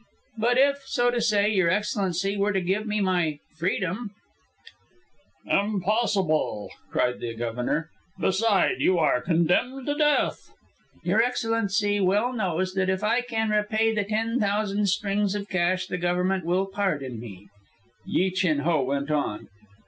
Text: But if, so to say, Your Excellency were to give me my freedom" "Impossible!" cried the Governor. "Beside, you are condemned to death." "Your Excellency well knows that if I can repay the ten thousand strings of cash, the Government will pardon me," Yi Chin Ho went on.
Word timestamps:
But 0.35 0.57
if, 0.57 0.79
so 0.87 1.11
to 1.11 1.21
say, 1.21 1.49
Your 1.51 1.69
Excellency 1.69 2.35
were 2.35 2.51
to 2.53 2.59
give 2.59 2.87
me 2.87 3.01
my 3.01 3.37
freedom" 3.59 4.09
"Impossible!" 5.45 6.71
cried 6.89 7.19
the 7.19 7.35
Governor. 7.35 7.91
"Beside, 8.19 8.77
you 8.81 8.97
are 8.97 9.21
condemned 9.21 9.85
to 9.85 9.93
death." 9.95 10.51
"Your 11.03 11.21
Excellency 11.21 11.99
well 11.99 12.33
knows 12.33 12.73
that 12.73 12.89
if 12.89 13.03
I 13.03 13.21
can 13.21 13.51
repay 13.51 13.93
the 13.93 14.03
ten 14.03 14.39
thousand 14.39 14.87
strings 14.87 15.35
of 15.35 15.47
cash, 15.49 15.85
the 15.85 15.99
Government 15.99 16.45
will 16.45 16.65
pardon 16.65 17.19
me," 17.19 17.49
Yi 18.07 18.31
Chin 18.31 18.61
Ho 18.65 18.81
went 18.81 19.11
on. 19.11 19.49